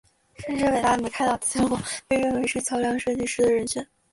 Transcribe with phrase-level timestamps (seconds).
[0.39, 3.87] 甚至伟大的米开朗基罗被认为是桥梁设计师的人选。